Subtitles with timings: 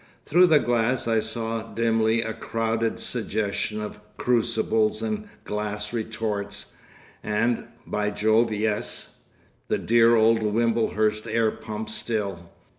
[0.25, 6.73] Through the glass I saw dimly a crowded suggestion of crucibles and glass retorts,
[7.21, 12.49] and—by Jove!—yes!—the dear old Wimblehurst air pump still!